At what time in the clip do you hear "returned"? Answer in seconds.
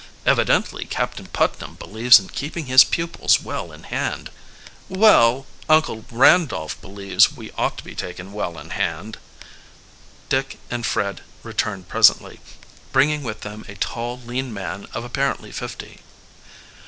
11.43-11.87